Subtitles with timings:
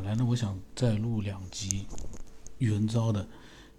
[0.00, 1.84] 本来呢，我想再录两集
[2.58, 3.28] 宇文昭的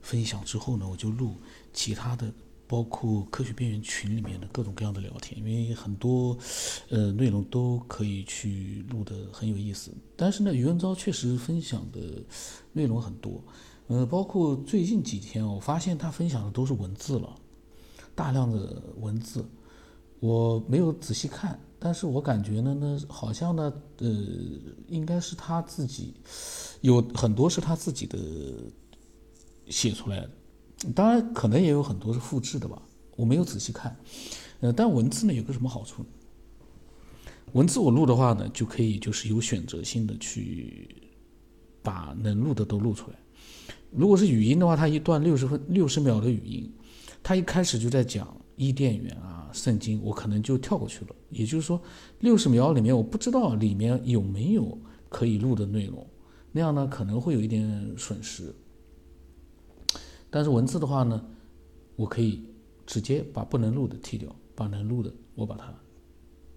[0.01, 1.38] 分享之后呢，我就录
[1.72, 2.30] 其他的，
[2.67, 6.37] 包括科学边缘群里面的各种各样的聊天，因为很多
[6.90, 9.93] 呃内容都可以去录的很有意思。
[10.18, 12.22] 但是呢，宇文昭确实分享的
[12.74, 13.42] 内容很多，
[13.88, 17.34] 呃，包括最近几天我发现他分享的都是文字了，
[18.14, 19.46] 大量的文字，
[20.20, 21.58] 我没有仔细看。
[21.80, 24.07] 但是我感觉呢，那好像呢，呃，
[24.88, 26.13] 应该是他自己
[26.82, 28.20] 有很多是他自己的
[29.70, 30.30] 写出来的，
[30.94, 32.81] 当然可能也有很多是复制的吧，
[33.16, 33.98] 我没有仔细看，
[34.59, 36.04] 呃，但文字呢有个什么好处？
[37.54, 41.09] 文字我录的话呢，就可以就是有选择性的去
[41.82, 43.18] 把能录的都录出来。
[43.90, 46.71] 如果是语音的话，它一段六十分六十秒的语音，
[47.23, 49.38] 它一开始就在讲伊甸园啊。
[49.52, 51.81] 圣经我可能就跳过去了，也就是说，
[52.20, 54.77] 六十秒里面我不知道里面有没有
[55.09, 56.05] 可以录的内容，
[56.52, 58.54] 那样呢可能会有一点损失。
[60.30, 61.26] 但是文字的话呢，
[61.96, 62.43] 我可以
[62.85, 65.73] 直接把不能录的剔掉，把能录的我把它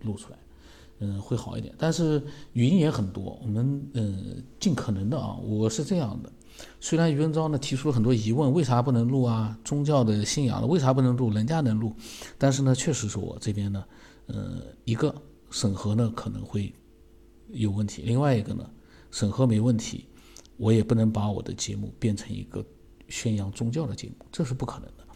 [0.02, 0.38] 录出来，
[0.98, 1.74] 嗯，会好一点。
[1.78, 6.30] 但是语音也很多，我们嗯尽可能的啊，我是这样的。
[6.80, 9.56] 虽然余文昭呢提出了很多疑问，为啥不能录啊？
[9.64, 11.30] 宗教的信仰的为啥不能录？
[11.30, 11.94] 人家能录，
[12.36, 13.84] 但是呢，确实是我这边呢，
[14.26, 15.14] 呃，一个
[15.50, 16.72] 审核呢可能会
[17.48, 18.68] 有问题，另外一个呢，
[19.10, 20.08] 审核没问题，
[20.56, 22.64] 我也不能把我的节目变成一个
[23.08, 25.06] 宣扬宗教的节目，这是不可能的。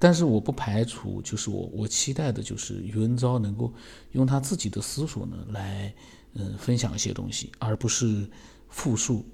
[0.00, 3.72] 但是我不排除，就是我我期待的就是余文昭能够
[4.10, 5.94] 用他自己的思索呢来，
[6.32, 8.28] 嗯，分享一些东西，而不是
[8.68, 9.24] 复述。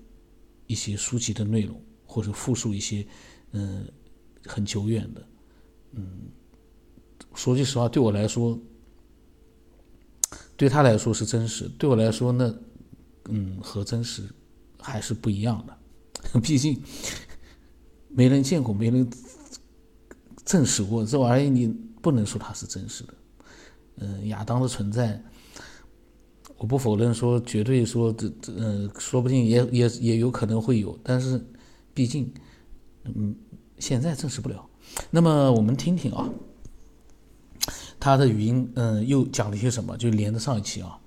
[0.71, 3.05] 一些书籍的内容，或者复述一些，
[3.51, 3.85] 嗯，
[4.47, 5.27] 很久远的，
[5.95, 6.29] 嗯，
[7.35, 8.57] 说句实话，对我来说，
[10.57, 12.55] 对他来说是真实，对我来说，那，
[13.25, 14.23] 嗯，和真实
[14.79, 15.77] 还是不一样的。
[16.41, 16.81] 毕竟
[18.09, 19.11] 没人见过，没人
[20.45, 21.67] 证实过这玩意，你
[22.00, 23.15] 不能说它是真实的。
[23.97, 25.21] 嗯，亚当的存在。
[26.60, 31.43] 我不否认说绝对说这这呃，说不定也也也有可能会有，但是
[31.94, 32.31] 毕竟
[33.04, 33.34] 嗯
[33.78, 34.69] 现在证实不了。
[35.10, 36.28] 那么我们听听啊，
[37.99, 39.97] 他的语音嗯又讲了一些什么？
[39.97, 40.99] 就连着上一期啊，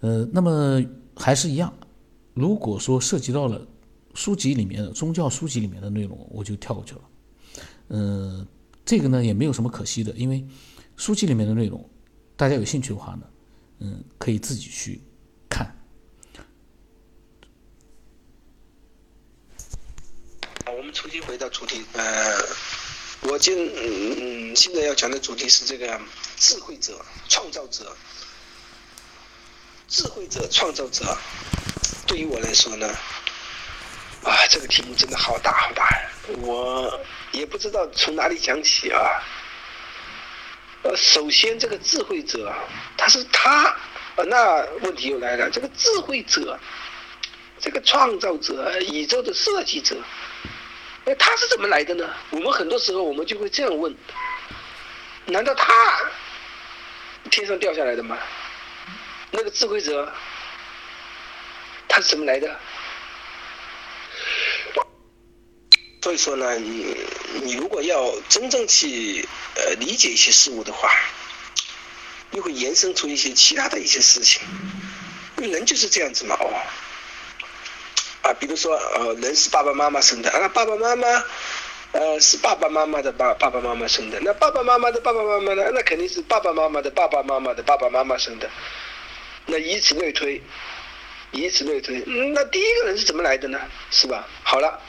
[0.00, 0.84] 呃，那么
[1.16, 1.72] 还是一样，
[2.34, 3.66] 如果说涉及到了
[4.12, 7.00] 书籍里面的宗教书籍里面的内容，我就跳过去了。
[7.88, 8.46] 嗯，
[8.84, 10.46] 这个呢也没有什么可惜的，因为
[10.96, 11.82] 书籍里面的内容，
[12.36, 13.22] 大家有兴趣的话呢。
[13.84, 15.00] 嗯，可以自己去
[15.50, 15.66] 看。
[20.64, 21.84] 好，我们重新回到主题。
[21.92, 22.38] 呃，
[23.22, 26.00] 我今嗯现在要讲的主题是这个
[26.36, 27.96] 智慧者、创造者。
[29.88, 31.18] 智慧者、创造者，
[32.06, 32.86] 对于我来说呢，
[34.22, 36.08] 啊，这个题目真的好大好大呀！
[36.40, 39.00] 我也不知道从哪里讲起啊。
[40.82, 42.52] 呃，首先这个智慧者，
[42.96, 43.74] 他是他，
[44.16, 46.58] 呃，那问题又来了，这个智慧者，
[47.60, 49.96] 这个创造者，宇宙的设计者，
[51.04, 52.10] 哎，他是怎么来的呢？
[52.30, 53.94] 我们很多时候我们就会这样问：
[55.26, 56.00] 难道他
[57.30, 58.18] 天上掉下来的吗？
[59.30, 60.12] 那个智慧者，
[61.88, 62.58] 他是怎么来的？
[66.02, 66.96] 所以说呢，你
[67.44, 70.90] 你如果要真正去呃理解一些事物的话，
[72.32, 74.42] 又会延伸出一些其他的一些事情。
[75.36, 76.50] 人就是这样子嘛，哦，
[78.22, 81.06] 啊，比如说呃，人是爸爸妈妈生的，啊，爸爸妈妈
[81.92, 88.50] 呃是爸爸妈妈的爸爸爸妈妈生的，那爸爸妈妈的爸爸妈妈呢，那肯定是爸爸妈妈的爸爸妈妈的爸爸妈妈生的，
[89.46, 90.42] 那以此类推，
[91.30, 92.02] 以此类推，
[92.34, 93.60] 那第一个人是怎么来的呢？
[93.92, 94.26] 是吧？
[94.42, 94.80] 好了。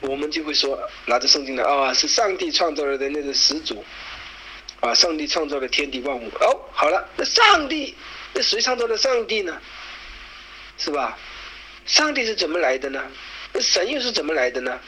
[0.00, 3.84] 我们就会说，拿着圣经的啊，是上帝创造了的那个始祖，
[4.80, 6.28] 啊，上帝创造了天地万物。
[6.40, 7.94] 哦，好了，那上帝，
[8.32, 9.60] 那谁创造了上帝呢？
[10.78, 11.18] 是吧？
[11.84, 13.02] 上帝是怎么来的呢？
[13.52, 14.78] 那神又是怎么来的呢？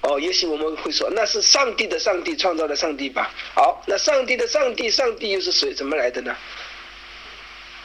[0.00, 3.30] 哦，也许我们会说，那是上帝的上帝创造了上帝吧。
[3.54, 5.74] 好，那上帝的上帝，上帝又是谁？
[5.74, 6.34] 怎么来的呢？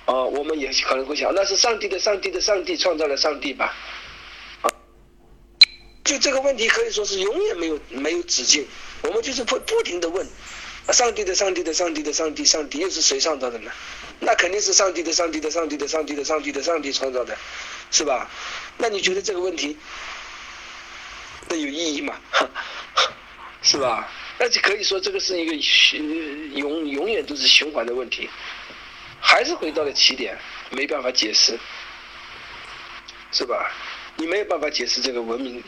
[0.06, 3.76] 哦，我们也可能会想，那是上帝的上帝的上帝创造了上帝吧。
[6.06, 8.66] 就这个问题可以说是永远没有没有止境，
[9.02, 10.26] 我们就是会不停的问，
[10.94, 13.72] 上帝的上帝的上帝的上帝上帝又是谁创造的呢？
[14.20, 17.36] 那肯定是上帝的上帝的上帝的上帝的上帝的上帝创造的，
[17.90, 18.30] 是吧？
[18.78, 19.76] 那你觉得这个问题
[21.50, 22.16] 那有意义吗？
[23.64, 24.08] 是吧？
[24.38, 28.30] 那就可以说这个是一个循永永远都是循环的问题，
[29.20, 30.38] 还是回到了起点，
[30.70, 31.58] 没办法解释。
[33.32, 33.72] 是吧？
[34.18, 35.62] 你没有办法解释这个文明，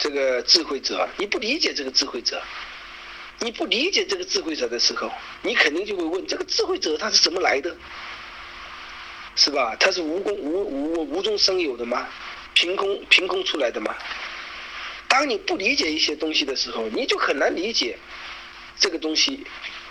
[0.00, 2.42] 这个智慧者，你不理解这个智慧者，
[3.38, 5.12] 你不理解这个智慧者的时候，
[5.42, 7.76] 你肯定就会问：这个智慧者他是怎么来的？
[9.36, 9.76] 是吧？
[9.78, 12.08] 他是无功无无无中生有的吗？
[12.54, 13.94] 凭空凭空出来的吗？
[15.06, 17.98] 当你不理解一些东西的时候，你就很难理解
[18.78, 19.46] 这个东西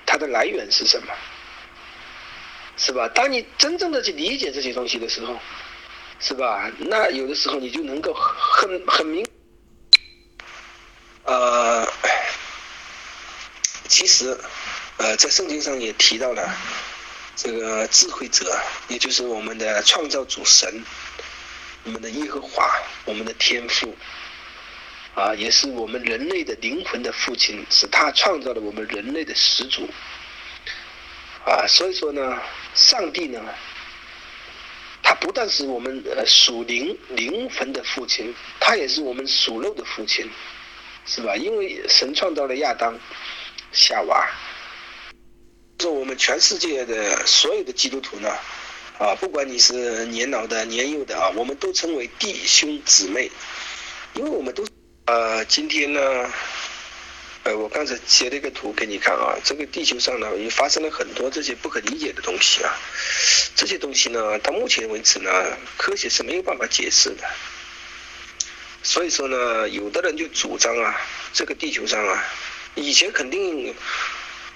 [0.08, 1.14] 它的来源是什么，
[2.78, 3.08] 是吧？
[3.10, 5.40] 当你真正的去理解这些东西的时候，
[6.20, 6.72] 是吧？
[6.80, 9.26] 那有的时候你就能够很很明，
[11.30, 11.88] 呃，
[13.88, 14.36] 其实
[14.98, 16.58] 呃在圣经上也提到了
[17.36, 20.84] 这个智慧者，也就是我们的创造主神，
[21.84, 22.68] 我们的耶和华，
[23.06, 23.96] 我们的天父。
[25.14, 29.88] 啊，也是我们人类的灵魂的父亲，是他创造了我们人类的始祖。
[31.46, 32.42] 啊，所以说呢，
[32.74, 33.40] 上帝呢，
[35.04, 40.30] 他不但是我们呃属灵灵魂的父亲，他也是我们属肉的父亲，
[41.10, 41.36] 是吧？
[41.36, 43.00] 因为神创造了亚当、
[43.72, 44.30] 夏娃，
[45.80, 48.30] 说我们全世界的所有的基督徒呢，
[49.00, 53.32] 啊，不管你是年老的、年幼的啊，我们都称为弟兄姊妹，
[54.14, 54.64] 因为我们都。
[55.06, 56.32] 呃，今天呢，
[57.42, 62.78] 呃，我刚才截了一个图给你看啊，这个地球上呢，也发生了很多这些不可理解的东西啊，
[63.56, 65.32] 这些东西呢，到目前为止呢，
[65.78, 67.28] 科学是没有办法解释的。
[68.82, 70.96] 所以说呢，有的人就主张啊，
[71.34, 72.24] 这个地球上啊，
[72.76, 73.74] 以前肯定，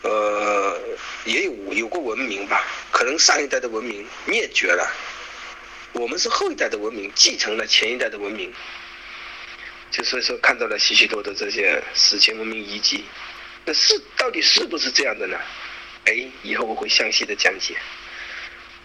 [0.02, 0.80] 呃，
[1.26, 4.90] 也有有过文明吧，可能上一代的文明灭绝了，
[5.92, 8.52] 我们是后一代的文明继承了前一代的文明。
[9.92, 13.06] 就所以说看到了许许多多这些史前文明遗迹，
[13.66, 15.38] 那是到底是不是这样的呢？
[16.06, 17.76] 哎，以后我会详细的讲解。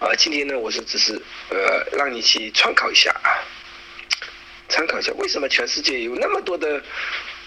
[0.00, 1.14] 啊，今天呢，我是只是
[1.48, 3.40] 呃让你去参考一下啊，
[4.68, 6.82] 参考一下为什么全世界有那么多的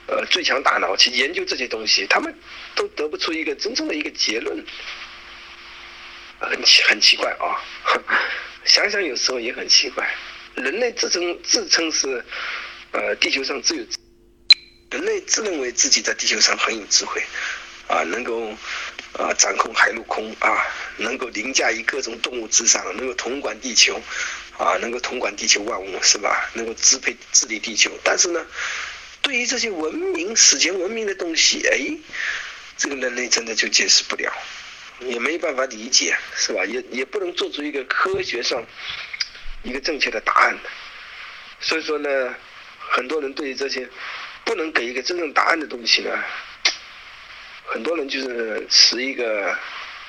[0.07, 2.33] 呃最强大脑去研究这些东西，他们
[2.75, 4.65] 都得不出一个真正的一个结论，
[6.39, 7.62] 很奇很奇怪啊，
[8.65, 10.09] 想想有时候也很奇怪，
[10.56, 12.23] 人类自称自称是。
[12.94, 13.85] 呃，地球上只有
[14.89, 17.24] 人类自认为自己在地球上很有智慧，
[17.88, 18.50] 啊，能够
[19.13, 20.67] 啊掌控海陆空啊，
[20.97, 23.97] 能够凌驾于各种动物之上，能够统管地球，
[24.57, 26.50] 啊，能够统管地球万物，是吧？
[26.53, 27.92] 能够支配治理地球。
[28.03, 28.45] 但是呢，
[29.21, 31.98] 对于这些文明史前文明的东西，哎，
[32.77, 34.31] 这个人类真的就解释不了，
[35.00, 36.65] 也没办法理解，是吧？
[36.65, 38.63] 也也不能做出一个科学上
[39.63, 40.57] 一个正确的答案。
[41.59, 42.36] 所以说呢。
[42.94, 43.88] 很多人对于这些
[44.44, 46.12] 不能给一个真正答案的东西呢，
[47.63, 49.57] 很多人就是持一个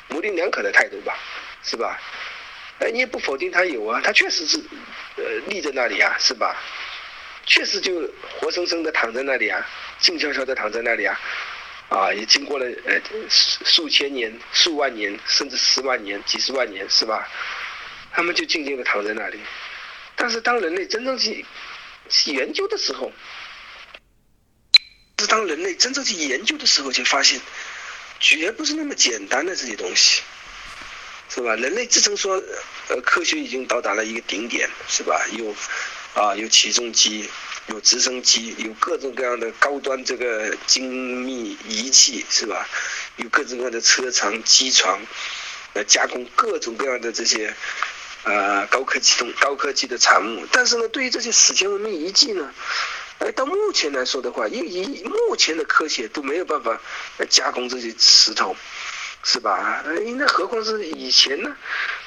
[0.09, 1.17] 模棱两可的态度吧，
[1.62, 1.97] 是吧？
[2.82, 4.58] 哎，你也不否定他有啊，他确实是
[5.17, 6.61] 呃立在那里啊，是吧？
[7.46, 9.64] 确实就活生生的躺在那里啊，
[10.00, 11.20] 静悄悄的躺在那里啊，
[11.88, 17.29] 啊，也经过了呃数数千年、数万年，甚至十万年、几十万年，是吧？
[18.12, 19.38] 他们就静静的躺在那里，
[20.17, 21.46] 但是当人类真正去
[22.08, 23.12] 去研究的时候，
[25.20, 27.40] 是当人类真正去研究的时候，就发现
[28.19, 30.23] 绝不是那么简单的这些东西，
[31.34, 31.55] 是吧？
[31.56, 32.43] 人类自称说，
[32.88, 35.25] 呃，科学已经到达了一个顶点，是吧？
[35.32, 35.55] 有
[36.15, 37.29] 啊，有起重机，
[37.69, 42.69] 有直升机，有各种各样的高端这个精密仪器，是吧？
[43.17, 45.01] 有各种各样的车床、机床，
[45.72, 47.55] 呃，加工各种各样的这些。
[48.24, 52.55] 呃，高科技动高科技的产物，但是呢，对于这些史前文明遗迹呢，
[53.19, 56.81] 哎，到目前来说的话，以以目前的科学都没有办法
[57.29, 58.55] 加工这些石头，
[59.24, 59.84] 是吧？
[60.17, 61.56] 那何况是以前呢？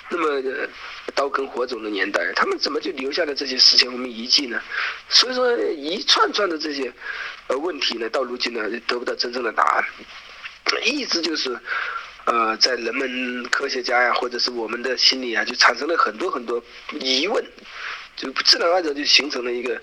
[0.09, 0.67] 那么
[1.13, 4.61] 刀耕火种的年代，他们怎么就留下了这些史前文明遗迹呢？
[5.09, 6.93] 所以说，一串串的这些
[7.47, 9.85] 呃问题呢，到如今呢，得不到真正的答案，
[10.83, 11.59] 一直就是。
[12.27, 16.59] 呃，在人们科学家呀，或者是我们的心里啊，就产生了很多很多
[16.99, 17.45] 疑问，
[18.15, 19.79] 就自然而然就形成了一个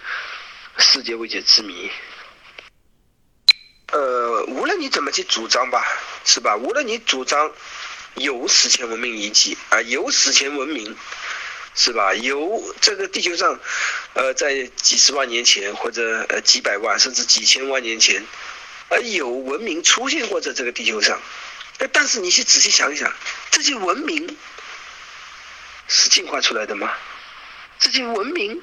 [0.79, 1.89] 世界未解之谜。
[3.93, 5.87] 呃，无论你怎么去主张吧，
[6.25, 6.57] 是吧？
[6.57, 7.53] 无论你主张
[8.15, 10.97] 有史前文明遗迹啊，有史前文明，
[11.75, 12.15] 是吧？
[12.15, 13.61] 有这个地球上，
[14.15, 18.25] 呃，在几十万年前或者呃几百万甚至几千万年前，
[18.89, 21.21] 呃，有文明出现过在这个地球上。
[21.93, 23.13] 但是你去仔细想一想，
[23.51, 24.39] 这些文明
[25.87, 26.95] 是进化出来的吗？
[27.79, 28.63] 这些文明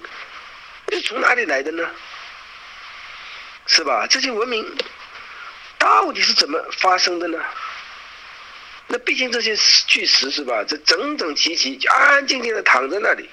[0.90, 1.88] 是从哪里来的呢？
[3.68, 4.08] 是吧？
[4.08, 4.66] 这些文明
[5.80, 7.40] 到底是怎么发生的呢？
[8.92, 9.56] 那毕竟这些
[9.88, 10.64] 巨石是吧？
[10.68, 13.30] 这整整齐齐、安安静静的躺在那里，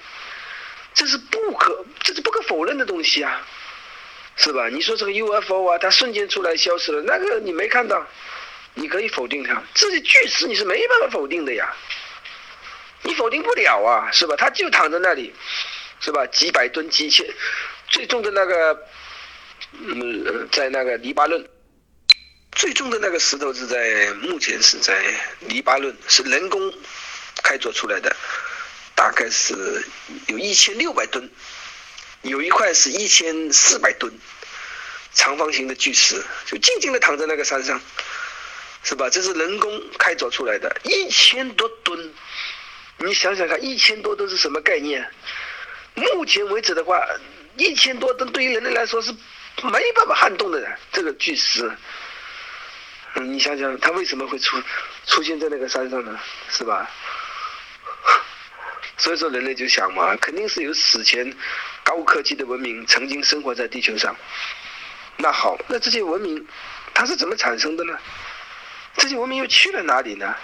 [0.94, 3.40] 这是不可，这是不可否认的东西啊，
[4.36, 4.68] 是吧？
[4.68, 8.06] 你说这个 UFO 啊，它瞬间出来消失了，那个你没看到，
[8.74, 9.62] 你可以否定它。
[9.74, 11.74] 这些巨石你是没办法否定的呀，
[13.02, 14.36] 你否定不了啊，是吧？
[14.36, 15.34] 它就躺在那里，
[16.00, 16.26] 是吧？
[16.26, 17.26] 几百吨、几千，
[17.88, 18.86] 最重的那个，
[19.72, 21.48] 嗯，在那个黎巴嫩，
[22.56, 25.04] 最重的那个石头是在目前是在
[25.40, 26.72] 黎巴嫩，是人工
[27.42, 28.16] 开凿出来的。
[28.94, 29.54] 大概是
[30.26, 31.30] 有一千六百吨，
[32.22, 34.10] 有一块是一千四百吨，
[35.12, 37.78] 长方形的巨石就静静的躺在那个山上，
[38.82, 39.10] 是吧？
[39.10, 42.14] 这是人工开凿出来的，一千多吨，
[42.96, 45.06] 你想想看，一千多吨是什么概念？
[45.94, 47.06] 目前为止的话，
[47.58, 49.12] 一千多吨对于人类来说是
[49.62, 51.70] 没办法撼动的这个巨石。
[53.22, 54.62] 你想想，它为什么会出
[55.06, 56.18] 出现在那个山上呢？
[56.50, 56.88] 是吧？
[58.98, 61.32] 所以说，人类就想嘛，肯定是有史前
[61.82, 64.14] 高科技的文明曾经生活在地球上。
[65.16, 66.46] 那好，那这些文明
[66.94, 67.98] 它是怎么产生的呢？
[68.96, 70.34] 这些文明又去了哪里呢？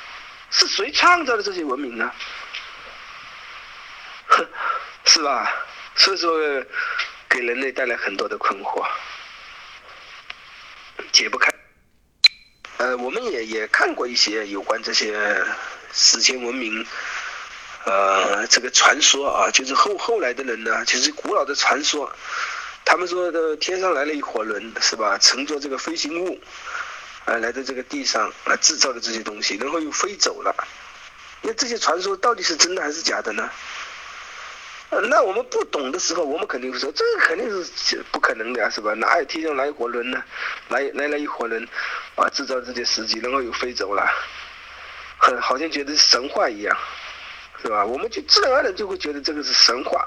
[0.50, 2.12] 是谁创造的这些文明呢？
[5.04, 5.50] 是吧？
[5.94, 6.30] 所以说，
[7.28, 8.86] 给人类带来很多的困惑，
[11.10, 11.50] 解不开。
[12.78, 15.44] 呃，我们也也看过一些有关这些
[15.92, 16.86] 史前文明。
[17.84, 22.12] 呃，这个传说啊，就是后后来的人呢，就是古老的传说。
[22.84, 25.18] 他们说的天上来了一伙人，是吧？
[25.18, 26.40] 乘坐这个飞行物，
[27.24, 30.54] 啊，来到这个地上啊，制造的这些东西，然后又飞走了。
[31.40, 33.50] 那这些传说到底是真的还是假的呢？
[35.08, 38.92] 那我们不懂的时候，我们肯定会说，这个肯定是不可能的呀，是吧？
[38.94, 40.22] 哪有天上来一伙人呢？
[40.68, 41.66] 来来了一伙人，
[42.14, 44.06] 啊，制造这些实际，然后又飞走了，
[45.18, 46.76] 很好像觉得神话一样。
[47.62, 47.84] 是吧？
[47.84, 50.04] 我们就自然而然就会觉得这个是神话，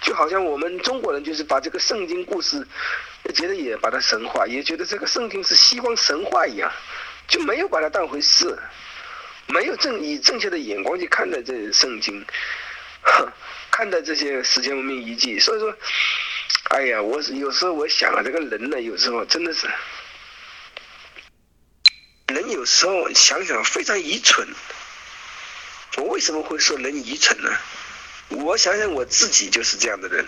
[0.00, 2.66] 就好像我们中国人就是把这个圣经故事，
[3.32, 6.68] 觉得也把它神话，也觉得这个圣经是西方神话一样，
[7.28, 8.58] 就没有把它当回事，
[9.46, 12.26] 没有正以正确的眼光去看待这圣经，
[13.02, 13.32] 哼
[13.78, 15.38] 看待这些史前文明遗迹。
[15.38, 15.72] 所以说，
[16.70, 19.70] 哎呀，我有时候我想啊，这个人呢，有时候真的是，
[22.26, 24.48] 人有时候想想非常愚蠢。
[25.96, 27.56] 我为什么会说人愚蠢呢？
[28.30, 30.26] 我想想我自己就是这样的人。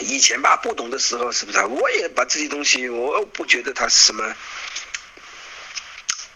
[0.00, 1.64] 以前吧，不懂的时候，是不是？
[1.66, 4.34] 我也把这些东西，我不觉得它是什么，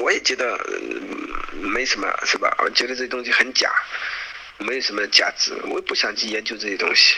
[0.00, 0.58] 我也觉得
[1.52, 2.52] 没什么，是吧？
[2.58, 3.70] 我觉得这东西很假，
[4.58, 7.16] 没有什么价值，我也不想去研究这些东西。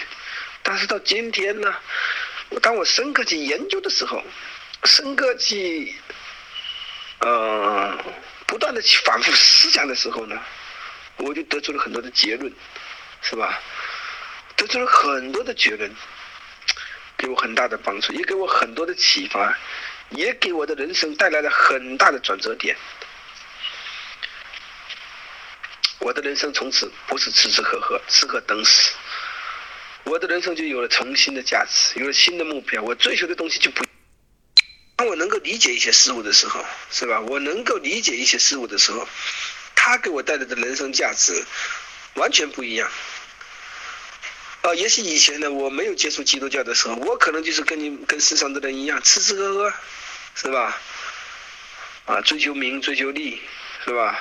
[0.63, 1.75] 但是到今天呢，
[2.61, 4.23] 当我深刻去研究的时候，
[4.85, 5.95] 深刻去。
[7.25, 7.97] 呃，
[8.49, 10.37] 不断的去反复思想的时候呢，
[11.19, 12.53] 我就得出了很多的结论，
[13.23, 13.61] 是吧？
[14.57, 15.89] 得出了很多的结论，
[17.17, 19.57] 给我很大的帮助，也给我很多的启发，
[20.17, 22.77] 也给我的人生带来了很大的转折点。
[25.99, 28.91] 我的人生从此 不是吃吃喝喝、吃喝等死，
[30.05, 33.85] 我的人生就有了重新的价值，有了新的目标，我追求的东西就不。
[34.97, 37.21] 当我能够理解一些事物的时候，是吧？
[37.21, 39.09] 我能够理解一些事物的时候，
[39.75, 41.45] 他给我带来的人生价值
[42.15, 42.91] 完全不一样。
[44.63, 49.73] 啊，也许以前呢，我没有接触基督教的时候，我可能就是跟你跟世上的人一样，吃吃喝喝，
[50.35, 50.81] 是吧？
[52.07, 53.41] 啊，追求名，追求利，
[53.85, 54.19] 是吧？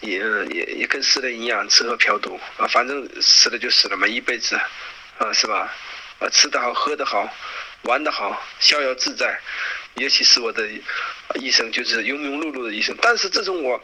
[0.00, 0.18] 也
[0.50, 4.56] 也也跟世人一样，吃喝嫖赌啊，反正死了就死了嘛，一辈子，
[5.18, 5.72] 啊，是吧？
[6.18, 7.32] 啊，吃得好，喝得好。
[7.82, 9.38] 玩得好，逍遥自在，
[9.96, 10.66] 也许是我的
[11.34, 12.96] 一生就是庸庸碌碌的一生。
[13.02, 13.78] 但是自从我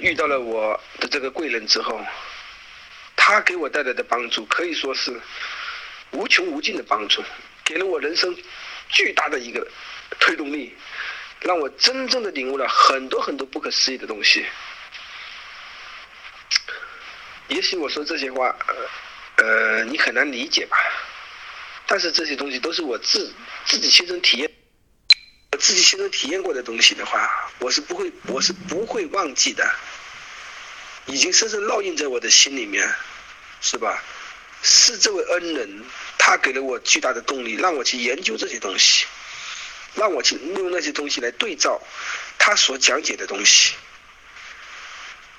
[0.00, 2.00] 遇到了我的这个贵人之后，
[3.28, 5.20] 他给我带来的帮助可以说是
[6.12, 7.24] 无穷无尽的帮助，
[7.64, 8.32] 给了我人生
[8.88, 9.66] 巨大的一个
[10.20, 10.72] 推动力，
[11.40, 14.46] 让我真正的领悟了很多很多不可思议的东西。
[17.48, 18.54] 也许我说这些话，
[19.38, 20.76] 呃，你很难理解吧。
[21.88, 24.48] 但是这些东西都是我自自己亲身体验，
[25.50, 29.68] 我自己亲身体验过的东西的话，我是不会，我是不会忘记的，
[31.06, 32.88] 已经深深烙印在我的心里面，
[33.66, 34.00] 是吧？
[34.62, 35.84] 是这位恩人，
[36.18, 39.06] 他给了我巨大的动力，让我去研究这些东西，
[39.96, 41.82] 让我去用那些东西来对照
[42.38, 43.74] 他所讲解的东西，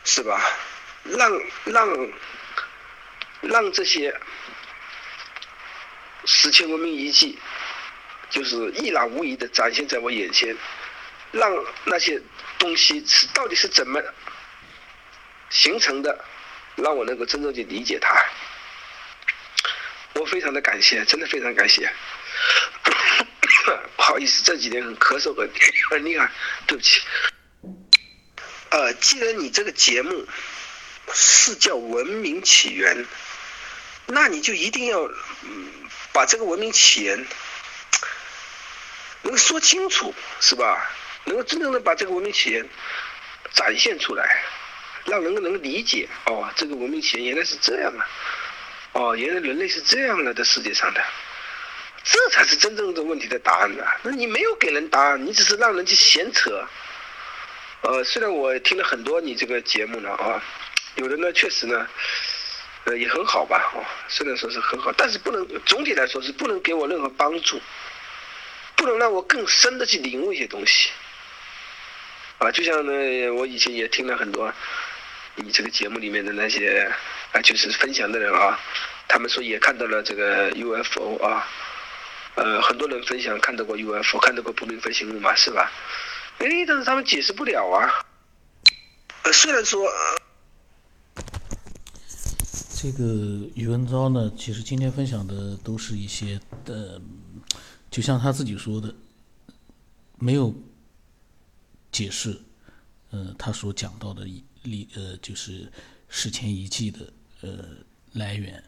[0.04, 0.42] 是吧？
[1.06, 2.10] 让让
[3.40, 4.14] 让这些。
[6.26, 7.40] 史前文明遗迹，
[8.30, 10.54] 就是一览无遗的展现在我眼前，
[11.32, 11.50] 让
[11.86, 12.22] 那些
[12.60, 14.04] 东西是到底是怎么
[15.50, 16.26] 形成的，
[16.78, 18.16] 让我能够真正去理解他。
[20.14, 21.92] 我非常的感谢，真的非常感谢。
[23.96, 25.50] 不好意思，这几天咳嗽很
[25.92, 26.32] 很厉害，
[26.66, 27.02] 对不起。
[28.70, 30.26] 呃，既然你这个节目
[31.14, 33.06] 是叫文明起源，
[34.06, 35.02] 那你就一定要
[35.44, 35.72] 嗯
[36.14, 37.28] 把这个文明起源
[39.24, 40.90] 能说清楚，是吧？
[41.26, 42.66] 能够真正的把这个文明起源
[43.54, 44.44] 展现出来，
[45.08, 48.06] 让人能理解哦，这个文明起源原来是这样啊，
[48.92, 51.02] 哦，原来人类是这样来的，世界上的，
[52.04, 53.84] 这才是真正的问题的答案呢。
[54.04, 56.68] 那你没有给人答案，你只是让人去闲扯。
[57.84, 60.44] 呃，虽然我听了很多你这个节目呢啊，
[60.96, 61.88] 有的呢确实呢，
[62.84, 67.62] 呃也很好吧，哦，虽然说是很好，但是不能总体来说是不能给我任何帮助，
[68.76, 70.90] 不能让我更深的去领悟一些东西。
[72.40, 74.54] 啊，就像呢，我以前也听了很多
[75.38, 76.92] 你这个节目里面的那些
[77.32, 78.60] 啊，就是分享的人啊，
[79.08, 81.48] 他们说也看到了这个 UFO 啊，
[82.36, 85.72] 呃，很多人分享看到过 UFO，看到过不明飞行物嘛，是吧？
[86.40, 88.06] 哎，但是他们解释不了啊。
[89.24, 89.88] 呃，虽然说，
[92.76, 93.04] 这个
[93.56, 97.00] 宇文昭呢，其实今天分享的都是一些的，
[97.92, 98.94] 就像他自己说的，
[100.20, 100.54] 没有
[101.92, 102.40] 解释，
[103.12, 104.28] 呃，他所讲到的
[104.64, 105.72] 历呃，就是
[106.08, 107.66] 史前遗迹的呃
[108.14, 108.64] 来源。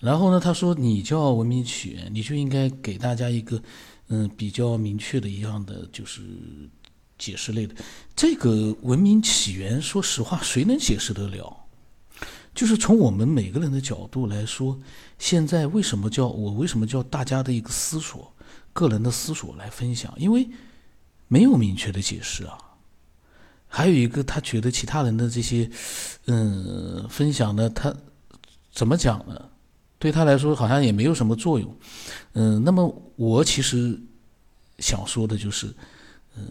[0.00, 3.62] 然后呢，他说你叫文明起源，你就应该给大家一个
[4.08, 6.22] 嗯比较明确的一样的就是。
[7.18, 7.74] 解释类的
[8.14, 11.64] 这个文明起源，说实话，谁能解释得了？
[12.54, 14.78] 就是从我们每个人的角度来说，
[15.18, 18.30] 现在为什么叫我为什么叫大家的一个思索，
[18.74, 20.12] 个人的思索来分享？
[20.18, 20.46] 因为
[21.26, 22.58] 没有明确的解释啊。
[23.76, 25.70] 还有一个，他觉得其他人的这些
[26.26, 27.94] 嗯分享呢，他
[28.72, 29.50] 怎么讲呢？
[29.98, 31.76] 对他来说好像也没有什么作用。
[32.32, 32.82] 嗯，那么
[33.16, 34.00] 我其实
[34.78, 35.66] 想说的就是，
[36.36, 36.42] 嗯。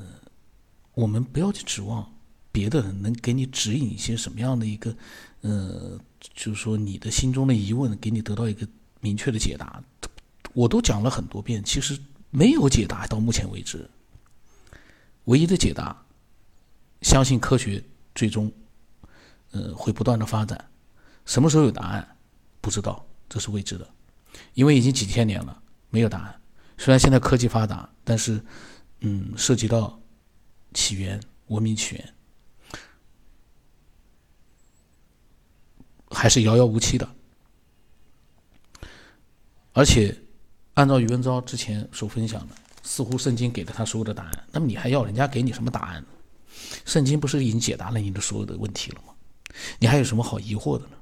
[0.93, 2.09] 我们不要去指望
[2.53, 4.95] 别的人能给你指引一些什么样的一个，
[5.41, 5.99] 呃，
[6.33, 8.65] 就是说你的心中的疑问，给你得到一个
[9.01, 9.83] 明确的解答。
[10.53, 13.89] 我都讲了很多遍，其实没有解答到目前为止。
[15.25, 16.04] 唯一的解答，
[17.05, 17.81] 相信科学
[18.15, 18.51] 最终，
[19.51, 20.59] 呃，会不断的发展。
[21.23, 22.17] 什么时候有答案，
[22.59, 23.87] 不知道，这是未知的，
[24.55, 26.41] 因为已经几千年了，没有答案。
[26.79, 28.43] 虽然现在科技发达，但是，
[29.01, 30.01] 嗯，涉及到。
[30.73, 32.13] 起源，文明起源，
[36.09, 37.07] 还是遥遥无期的。
[39.71, 40.13] 而且，
[40.73, 44.47] 按照余文昭之前所分享的，似乎圣经给了他所有的答案。
[44.51, 46.07] 那么，你还要人家给你什么答案呢？
[46.85, 49.13] 圣经不是已经解答了你的所有的问题了吗？
[49.79, 50.97] 你还有什么好疑惑的呢？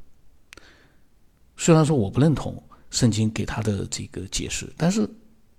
[1.57, 5.09] 虽然说我不认同圣经给他的这个解释，但是。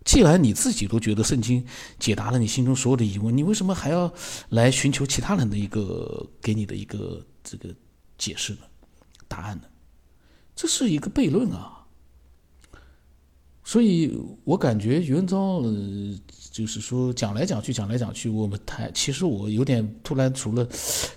[0.04, 1.64] 既然你自己都觉得圣经
[1.98, 4.12] 解答了你心中所有的疑问，你为什么还要
[4.50, 7.74] 来寻求其他人的一个给你的一个这个
[8.18, 8.66] 解释呢？
[9.26, 9.64] 答案呢？
[10.54, 11.86] 这是一个悖论啊！
[13.64, 15.62] 所以我感觉余文昭
[16.54, 20.68] 就是说讲来讲去讲来讲去，我们谈其实我有点突然除了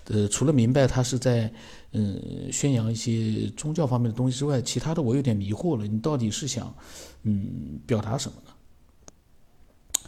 [0.06, 1.54] 呃除了明白他是在
[1.92, 5.86] 嗯宣扬一些宗教方面的东西之外，其他的我有点迷惑了。
[5.86, 6.76] 你到底是想
[7.22, 10.02] 嗯表达什么呢？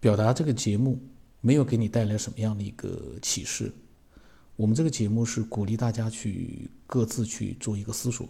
[0.00, 0.98] 表达这个节目
[1.42, 3.70] 没有给你带来什么样的一个启示？
[4.56, 8.26] 我们这个节目是鼓励大家去各自去做一个思索，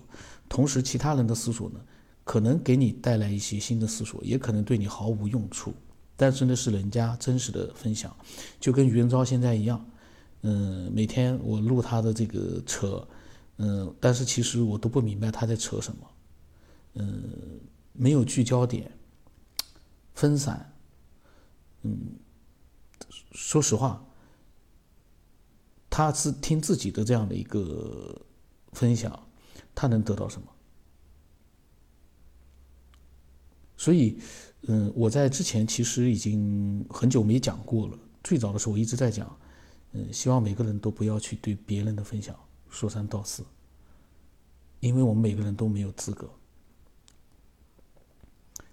[0.48, 1.78] 同时其他人的思索呢，
[2.24, 5.72] 可能给你带来一些新的思索，也可能对你毫无用处。
[6.20, 8.14] 但是那，是人家真实的分享，
[8.60, 9.90] 就跟余文昭现在一样，
[10.42, 13.08] 嗯，每天我录他的这个扯，
[13.56, 16.10] 嗯，但是其实我都不明白他在扯什么，
[16.96, 17.58] 嗯，
[17.94, 18.92] 没有聚焦点，
[20.12, 20.76] 分散。
[21.84, 21.98] 嗯，
[23.32, 24.06] 说实话，
[25.88, 28.20] 他是听自己的这样的一个
[28.74, 29.26] 分享，
[29.74, 30.48] 他能得到什么？
[33.78, 34.20] 所以，
[34.62, 37.98] 嗯，我在之前其实已经很久没讲过了。
[38.22, 39.38] 最早的时候，我一直在讲，
[39.92, 43.44] 嗯，希望每个人都不要去对别人的分享说三道四，
[44.80, 46.30] 因为我们每个人都没有资格。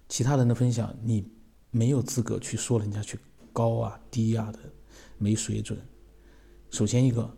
[0.10, 1.26] 其他人的分享，你。
[1.70, 3.20] 没有资格去说人家去
[3.52, 4.60] 高啊低啊的
[5.18, 5.78] 没水准。
[6.72, 7.38] 首先一个，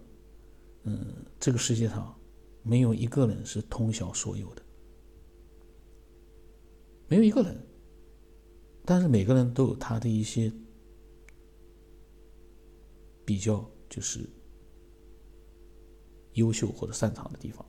[0.83, 2.15] 嗯，这个世界上
[2.61, 4.61] 没有一个人是通晓所有的，
[7.07, 7.57] 没有一个人。
[8.89, 10.51] 但是每个人都有他的一些
[13.23, 14.27] 比较就是
[16.33, 17.63] 优秀或者擅长的地方。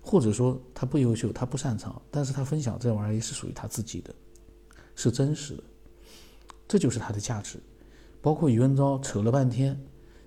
[0.00, 4.14] 或者说他不优秀，他不擅长，但是他分享这玩意儿是属于他自己的，
[4.94, 5.64] 是真实的，
[6.68, 7.58] 这就是他的价值。
[8.22, 9.76] 包括余文昭扯了半天，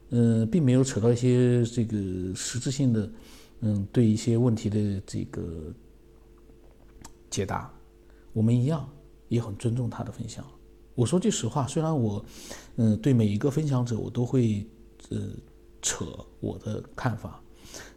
[0.10, 3.10] 嗯，并没有扯到一些这个实质性的，
[3.62, 5.74] 嗯，对一些问题的这个
[7.30, 7.74] 解答。
[8.34, 8.88] 我们一样
[9.32, 10.46] 也很尊重他的分享。
[10.94, 12.24] 我说句实话，虽然我，
[12.76, 14.68] 嗯，对每一个分享者我都会，
[15.10, 15.30] 呃，
[15.82, 16.06] 扯
[16.40, 17.42] 我的看法，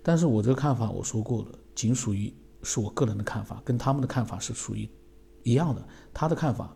[0.03, 4.88] 但是我这个看法我说过了，仅属于是我个人的看法，跟他们的看法是属于
[5.42, 5.87] 一样的。
[6.12, 6.75] 他的看法，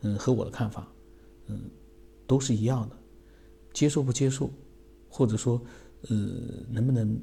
[0.00, 0.90] 嗯，和我的看法，
[1.46, 1.70] 嗯。
[2.26, 2.96] 都是一样的，
[3.72, 4.50] 接受不接受，
[5.08, 5.58] 或者说，
[6.10, 6.16] 呃，
[6.68, 7.18] 能不能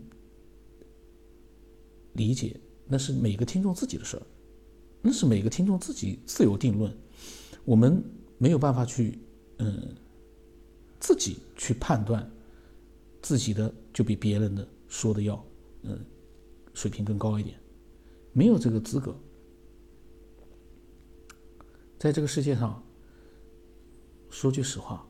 [2.14, 4.24] 理解，那是每个听众自己的事儿，
[5.08, 6.92] 那是每个听众自己自由定论，
[7.64, 8.04] 我们
[8.40, 9.20] 没有办法去，
[9.60, 9.96] 嗯，
[11.00, 12.28] 自己去判断
[13.22, 15.46] 自己的就比别人的说的要，
[15.84, 16.04] 嗯，
[16.74, 17.56] 水平更高一点，
[18.34, 19.16] 没有这个资格，
[22.00, 22.82] 在这个世界上。
[24.32, 25.08] 说句实话，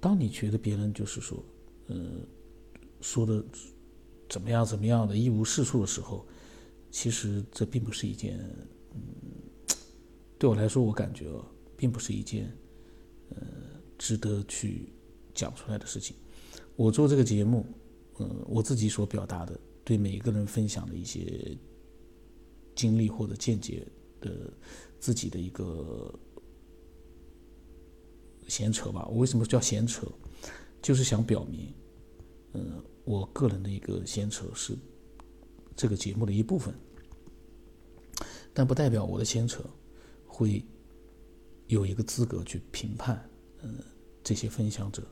[0.00, 1.44] 当你觉得别人就是说，
[1.86, 1.96] 呃，
[3.00, 3.44] 说的
[4.28, 6.26] 怎么样怎么样的一无是处的时候，
[6.90, 8.38] 其实这并不是一件，
[8.94, 9.00] 嗯，
[10.38, 11.30] 对我来说，我感觉
[11.76, 12.54] 并不是一件，
[13.30, 13.40] 呃，
[13.98, 14.92] 值得去
[15.34, 16.16] 讲出来的事情。
[16.76, 17.64] 我做这个节目，
[18.18, 21.56] 嗯，我自己所表达的，对每一个人分享的一些
[22.74, 23.86] 经历或者见解
[24.20, 24.52] 的
[24.98, 26.12] 自己的一个。
[28.48, 30.08] 闲扯吧，我为什么叫闲扯？
[30.82, 31.72] 就是想表明，
[32.54, 34.76] 嗯，我个人的一个闲扯是
[35.80, 36.74] 这个节目的一部分，
[38.52, 39.64] 但不代表我的闲扯
[40.26, 40.62] 会
[41.68, 43.26] 有一个资格去评判，
[43.62, 43.78] 嗯，
[44.22, 45.02] 这些分享者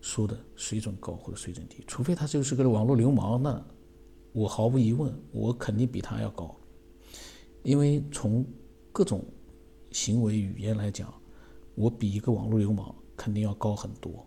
[0.00, 3.60] 说的水准高或者水准低，除非他就是个网络流氓，那
[4.32, 6.54] 我毫无疑问，我肯定比他要高，
[7.64, 8.46] 因为从
[8.92, 9.24] 各种
[9.90, 11.12] 行为语言来讲。
[11.74, 14.24] 我比一个网络流氓肯定要高很多，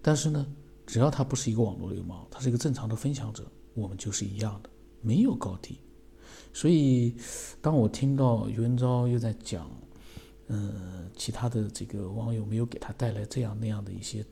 [0.00, 0.44] 但是呢，
[0.86, 5.78] 只要他不是一个网络流氓，他是一个正常的分享者，我们就是一样的，没有高低。
[6.52, 7.14] 所以，
[7.60, 9.70] 当我听到余文昭又在讲，
[10.48, 14.24] 嗯，其他的这个网友没有给他带来这样那样的一些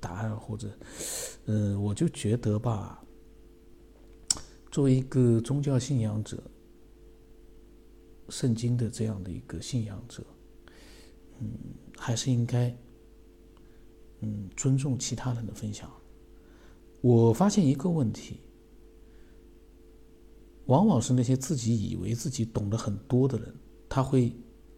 [0.00, 0.70] 答案，或者，
[1.46, 3.04] 嗯，我就觉得吧，
[4.70, 6.42] 作为一个宗教信仰者，
[8.28, 10.24] 圣经的这样的一个信仰者。
[11.40, 11.50] 嗯，
[11.96, 12.76] 还是应该，
[14.20, 15.90] 嗯，尊重其他人的分享。
[17.00, 18.40] 我发现一个问题，
[20.68, 23.54] 往往是那些自己以为自己懂得很多的人，
[23.88, 24.32] 他会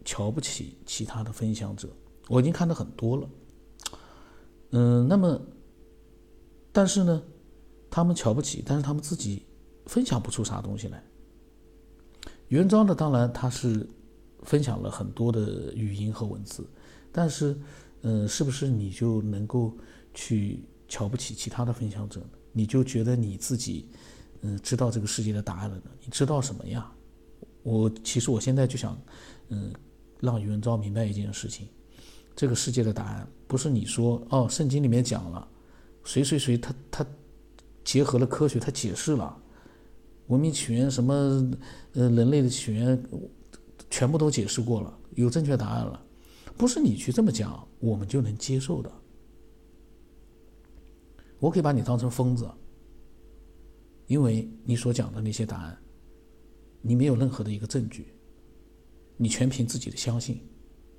[0.05, 1.88] 瞧不起其他的分享者。
[2.26, 3.31] 我已经看到很多了。
[4.70, 5.40] 嗯，那么，
[6.72, 7.22] 但是呢，
[7.90, 9.42] 他们瞧不起，但是他们自己
[9.87, 11.00] 分享不出啥东西来。
[12.48, 13.88] 原章呢，当然他是。
[14.44, 16.66] 分享了很多的语音和文字，
[17.12, 17.55] 但是，
[18.00, 19.76] 嗯，是不是你就能够
[20.14, 22.22] 去瞧不起其他的分享者？
[22.50, 23.90] 你就觉得你自己，
[24.42, 25.83] 嗯，知道这个世界的答案了呢？
[26.05, 26.90] 你知道什么呀？
[27.62, 28.98] 我其实我现在就想，
[29.48, 29.72] 嗯，
[30.20, 31.68] 让宇文昭明白一件事情：
[32.35, 35.46] 这个世界的答案不是你说哦，圣经里面讲了，
[36.05, 37.07] 谁谁谁他他
[37.85, 39.37] 结合了科学，他解释了
[40.29, 41.14] 文明起源什么，
[41.94, 43.03] 呃，人类的起源。
[43.88, 46.00] 全部都解释过了，有正确答案了，
[46.57, 48.92] 不是你去这么讲，我们就能接受的。
[51.40, 52.48] 我可以把你当成疯子，
[54.11, 55.79] 因为你所讲的那些答案，
[56.83, 58.09] 你没有任何的一个证据，
[59.16, 60.42] 你全凭自己的相信，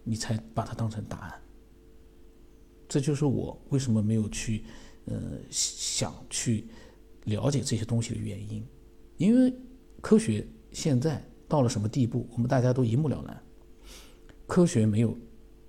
[0.05, 1.41] 你才把它当成答案。
[2.87, 4.63] 这就是我为什么没有去，
[5.07, 6.67] 呃，想去
[7.25, 8.65] 了解这些东西的原因，
[9.17, 9.53] 因为
[10.01, 11.21] 科学现在。
[11.51, 13.43] 到了什么地步，我们大家都一目了然。
[14.47, 15.17] 科学没有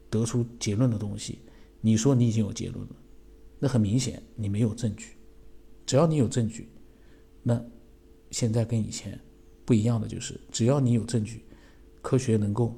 [0.09, 1.40] 得出结论的东西，
[1.81, 2.96] 你说你已经有结论了，
[3.59, 5.16] 那很明显你没有证据。
[5.85, 6.68] 只要你有证据，
[7.42, 7.62] 那
[8.31, 9.18] 现在跟以前
[9.64, 11.44] 不一样的就是，只要你有证据，
[12.00, 12.74] 科学能够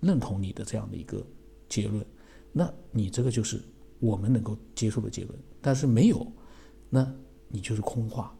[0.00, 1.24] 认同你的这样的一个
[1.68, 2.04] 结论，
[2.52, 3.60] 那你这个就是
[3.98, 5.38] 我们能够接受的结论。
[5.60, 6.26] 但是没有，
[6.88, 7.06] 那
[7.48, 8.36] 你就是空话。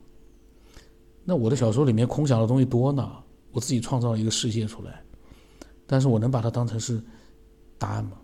[1.25, 5.05] 那我的小说里面空想的东西多呢，我自己创造了一个世界出来，
[5.87, 7.01] 但是我能把它当成是
[7.79, 8.19] 答案吗？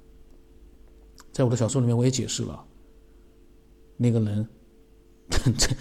[1.30, 2.66] 在我的小说里面，我也解释了
[3.98, 4.48] 那个人
[5.28, 5.76] 这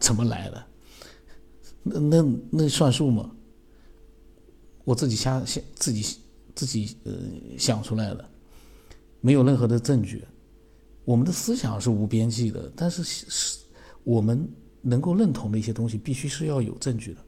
[0.00, 0.66] 怎么来的，
[1.84, 3.30] 那那那算数吗？
[4.82, 6.16] 我自己瞎想，自己
[6.56, 7.12] 自己呃
[7.56, 8.28] 想出来的，
[9.20, 10.24] 没有任何的证据。
[11.04, 13.58] 我们的思想是无边际的，但是是
[14.02, 14.48] 我们。
[14.82, 17.20] 能够认同的一些东西，必须是要有证据的。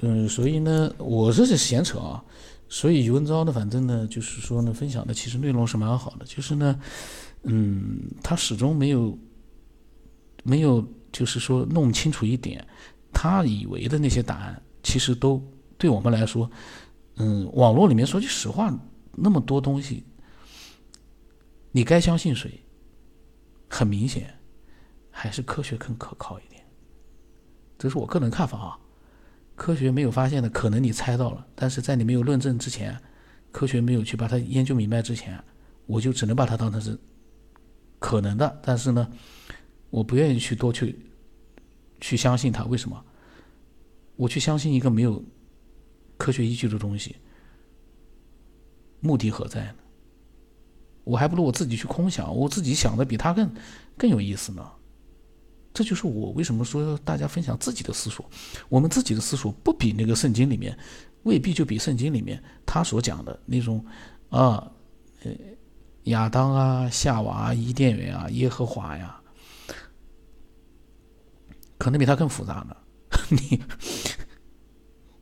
[0.00, 2.22] 嗯，所以呢，我这是闲扯啊。
[2.68, 6.78] 所以余文昭呢，反正呢，就是说呢，分享的其实内容是蛮好的，就是呢，
[7.44, 9.18] 嗯，他始终没有
[10.44, 12.66] 没有，就是说弄清楚一点，
[13.12, 15.42] 他以为的那些答案，其实都
[15.76, 16.50] 对我们来说，
[17.16, 18.72] 嗯，网络里面说句实话，
[19.12, 20.04] 那么多东西，
[21.72, 22.62] 你该相信谁？
[23.68, 24.36] 很明显，
[25.10, 26.60] 还是科学更可靠一点。
[27.78, 28.78] 这是我个人看法啊。
[29.54, 32.98] 科学没有发现的，可能你猜到了，但是在你没有论证之前，
[33.52, 35.38] 科学没有去把它研究明白之前，
[35.86, 36.98] 我就只能把它当成是
[37.98, 38.58] 可能的。
[38.62, 39.06] 但是呢，
[39.90, 40.98] 我不愿意去多去
[42.00, 42.64] 去相信它。
[42.64, 43.04] 为什么？
[44.16, 45.22] 我去相信一个没有
[46.16, 47.16] 科学依据的东西，
[49.00, 49.74] 目的何在呢？
[51.04, 53.50] 我还不如我自己去空想，我自己想的比他更
[53.96, 54.70] 更有意思呢。
[55.72, 58.28] 这就是我为什么说大家分享自己的思索，
[58.68, 60.76] 我们自己的思索不比那个圣经里面，
[61.22, 63.84] 未必就比圣经里面他所讲的那种，
[64.28, 64.70] 啊，
[65.22, 65.32] 呃，
[66.04, 69.19] 亚当啊、夏娃、伊甸园啊、耶和华呀，
[71.80, 72.76] 可能比他更复杂呢。
[73.32, 73.60] 你，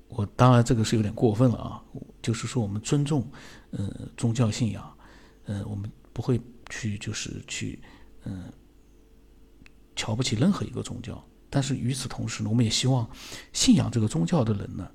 [0.08, 1.82] 我当然这个是有点过分了啊，
[2.20, 3.30] 就是说我们尊重，
[3.70, 4.98] 呃，宗教信仰，
[5.44, 7.80] 呃，我们不会去就是去，
[8.24, 8.52] 嗯。
[10.00, 13.10] 瞧不起任何一个宗教，但是与此同时呢，我们也希望
[13.52, 14.88] 信仰这个宗教的人呢，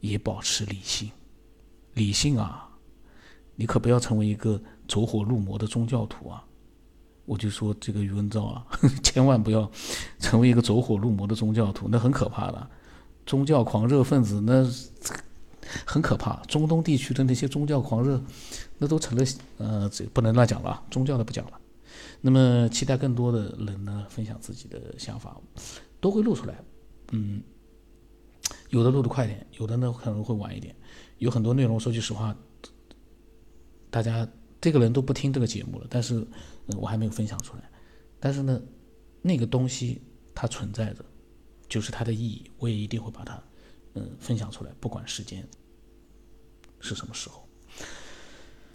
[0.00, 1.08] 也保持理性。
[1.94, 2.68] 理性啊，
[3.54, 6.44] 你可不要成为一个走火入魔的宗教徒啊！
[7.26, 8.66] 我就说这个余文昭啊，
[9.02, 9.70] 千万不要
[10.18, 12.70] 成为一个走火入魔的宗教徒，那很可怕的。
[13.26, 14.64] 宗教狂热分子那
[15.84, 18.22] 很可怕，中东地区的那些宗教狂热，
[18.78, 19.24] 那都成了
[19.58, 21.60] 呃，这不能乱讲了，宗教的不讲了。
[22.20, 25.36] 那么，期待更多的人呢分享自己的想法，
[26.00, 26.54] 都会录出来。
[27.10, 27.42] 嗯，
[28.70, 30.74] 有的录的快点，有的呢可能会晚一点。
[31.18, 32.36] 有很多内容，说句实话，
[33.90, 34.28] 大家
[34.66, 36.26] 这个人都不听这个节目了，但是
[36.76, 37.70] 我还没有分享出来。
[38.18, 38.60] 但是呢，
[39.22, 40.02] 那个东西
[40.34, 41.04] 它存在着，
[41.68, 43.40] 就是它的意义，我也一定会把它
[43.94, 45.46] 嗯分享出来，不管时间
[46.80, 47.45] 是什么时候。